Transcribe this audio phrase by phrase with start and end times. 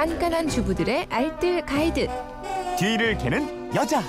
[0.00, 2.08] 깐깐한 주부들의 알뜰 가이드.
[2.78, 4.00] 뒤를 캐는 여자.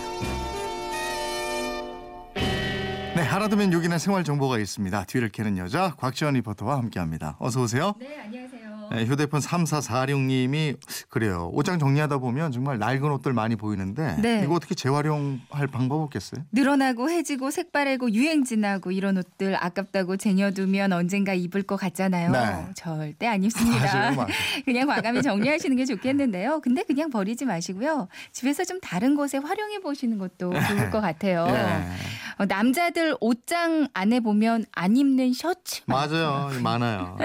[2.33, 5.03] 네, 하나두면 요기는 생활 정보가 있습니다.
[5.03, 7.35] 뒤를 캐는 여자 곽지원 리포터와 함께합니다.
[7.39, 7.93] 어서 오세요.
[7.99, 8.60] 네, 안녕하세요.
[8.93, 10.77] 네, 휴대폰 3446님이
[11.09, 11.49] 그래요.
[11.53, 14.41] 옷장 정리하다 보면 정말 낡은 옷들 많이 보이는데 네.
[14.43, 16.43] 이거 어떻게 재활용할 방법 없겠어요?
[16.51, 22.31] 늘어나고 해지고 색바래고 유행진하고 이런 옷들 아깝다고 쟁여두면 언젠가 입을 것 같잖아요.
[22.31, 22.65] 네.
[22.75, 23.85] 절대 안 입습니다.
[23.85, 24.27] 맞아요, 맞아요.
[24.65, 26.59] 그냥 과감히 정리하시는 게 좋겠는데요.
[26.61, 28.07] 근데 그냥 버리지 마시고요.
[28.31, 31.47] 집에서 좀 다른 곳에 활용해 보시는 것도 좋을 것 같아요.
[31.49, 31.91] 예.
[32.41, 36.49] 어, 남자들 옷장 안에 보면 안 입는 셔츠 맞아요.
[36.63, 37.15] 많아요.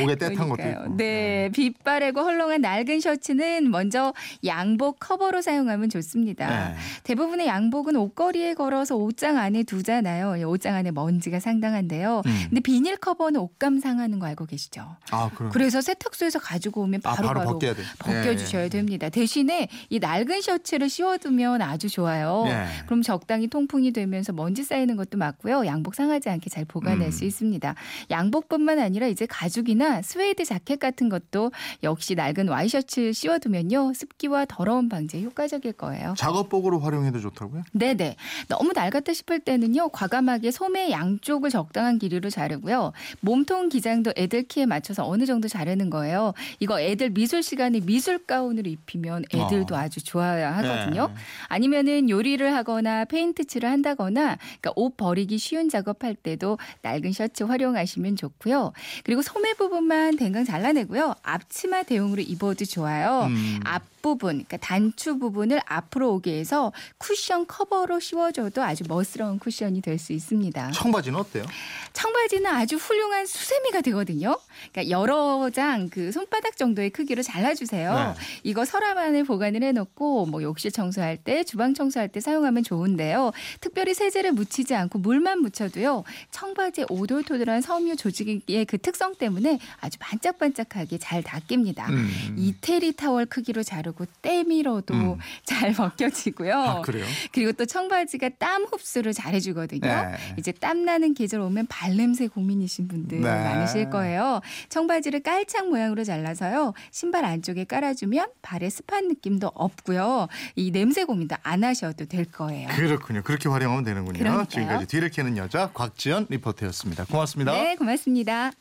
[0.00, 0.66] 목에 떼탄 것도.
[0.66, 0.96] 있고.
[0.96, 4.14] 네, 빛바래고 헐렁한 낡은 셔츠는 먼저
[4.46, 6.70] 양복 커버로 사용하면 좋습니다.
[6.70, 6.76] 네.
[7.04, 10.38] 대부분의 양복은 옷걸이에 걸어서 옷장 안에 두잖아요.
[10.38, 12.22] 이 옷장 안에 먼지가 상당한데요.
[12.24, 12.42] 음.
[12.48, 14.96] 근데 비닐 커버는 옷감 상하는 거 알고 계시죠?
[15.10, 15.52] 아, 그럼.
[15.52, 17.82] 그래서 세탁소에서 가지고 오면 아, 바로 바로 바로, 벗겨야 돼.
[17.98, 18.68] 벗겨주셔야 예.
[18.70, 19.10] 됩니다.
[19.10, 22.44] 대신에 이 낡은 셔츠를 씌워두면 아주 좋아요.
[22.46, 22.64] 예.
[22.86, 25.66] 그럼 적당히 통풍이 되면서 먼지 쌓이는 것도 맞고요.
[25.66, 27.10] 양복 상하지 않게 잘 보관할 음.
[27.10, 27.74] 수 있습니다.
[28.10, 33.92] 양복뿐만 아니라 이제 가죽이나 스웨이드 자켓 같은 것도 역시 낡은 와이셔츠 씌워두면요.
[33.94, 36.14] 습기와 더러움 방지에 효과적일 거예요.
[36.16, 37.62] 작업복으로 활용해도 좋다고요?
[37.72, 38.16] 네네.
[38.48, 42.92] 너무 낡았다 싶을 때는요, 과감하게 소매 양쪽을 적당한 길이로 자르고요.
[43.20, 46.32] 몸통 기장도 애들 키에 맞춰서 어느 정도 자르는 거예요.
[46.60, 49.78] 이거 애들 미술 시간에 미술 가운으로 입히면 애들도 어.
[49.78, 51.08] 아주 좋아하거든요.
[51.08, 51.14] 네.
[51.48, 58.16] 아니면은 요리를 하거나 페인트 칠을 한다거나 그러니까 옷 버리기 쉬운 작업할 때도 낡은 셔츠 활용하시면
[58.16, 58.72] 좋고요.
[59.04, 61.14] 그리고 소매 부분만 댕강 잘라내고요.
[61.22, 63.26] 앞치마 대용으로 입어도 좋아요.
[63.26, 63.60] 음.
[63.64, 70.12] 앞부분, 그러니까 단추 부분을 앞으로 오게 해서 쿠션 커버로 씌워줘도 아주 멋스러운 쿠션이 될 수
[70.12, 70.72] 있습니다.
[70.72, 71.44] 청바지는 어때요?
[71.92, 74.36] 청바지는 아주 훌륭한 수세미가 되거든요.
[74.72, 77.94] 그러니까 여러 장 그 손바닥 정도의 크기로 잘라주세요.
[77.94, 78.14] 네.
[78.44, 83.32] 이거 서랍 안에 보관을 해놓고 뭐 욕실 청소할 때, 주방 청소할 때 사용하면 좋은데요.
[83.60, 86.04] 특별히 세제를 묻히지 않고 물만 묻혀도요.
[86.30, 91.88] 청바지의 오돌토돌한 섬유 조직의 그 특성 때문에 아주 반짝반짝하게 잘 닦입니다.
[91.90, 92.34] 음.
[92.36, 95.18] 이태리 타월 크기로 자르고 때밀어도 음.
[95.44, 96.54] 잘 벗겨지고요.
[96.54, 97.04] 아, 그래요?
[97.32, 99.80] 그리고 또 청바지가 땀 흡수를 잘 해주거든요.
[99.80, 100.16] 네.
[100.38, 103.28] 이제 땀 나는 계절 오면 발냄새 고민이신 분들 네.
[103.28, 104.40] 많으실 거예요.
[104.68, 106.74] 청바지를 깔창 모양으로 잘라서요.
[106.90, 110.28] 신발 안쪽에 깔아주면 발에 습한 느낌도 없고요.
[110.56, 112.68] 이 냄새 고민도 안 하셔도 될 거예요.
[112.68, 113.22] 그렇군요.
[113.22, 114.18] 그렇게 활용하면 되는군요.
[114.30, 114.48] 그러니까요.
[114.48, 117.04] 지금까지 뒤를 캐는 여자 곽지연 리포터였습니다.
[117.06, 117.52] 고맙습니다.
[117.52, 118.52] 네, 고맙습니다.